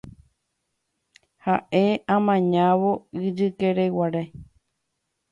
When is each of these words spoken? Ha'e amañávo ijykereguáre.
Ha'e 1.45 1.83
amañávo 2.15 2.91
ijykereguáre. 3.27 4.23